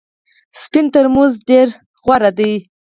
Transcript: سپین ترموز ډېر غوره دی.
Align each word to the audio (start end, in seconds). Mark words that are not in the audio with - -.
سپین 0.61 0.85
ترموز 0.93 1.31
ډېر 1.49 1.67
غوره 2.03 2.31
دی. 2.37 2.53